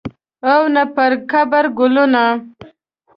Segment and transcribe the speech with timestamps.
[0.51, 2.23] او نه پرقبر ګلونه